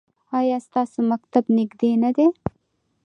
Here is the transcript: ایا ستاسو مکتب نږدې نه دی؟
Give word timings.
ایا 0.39 0.57
ستاسو 0.67 0.97
مکتب 1.11 1.43
نږدې 1.57 1.91
نه 2.03 2.09
دی؟ 2.15 2.27